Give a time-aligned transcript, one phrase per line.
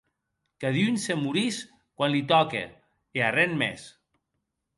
[0.63, 1.59] Cadun se morís
[1.99, 2.65] quan li tòque,
[3.21, 3.87] e arren mès.